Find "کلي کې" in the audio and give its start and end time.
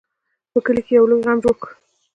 0.65-0.93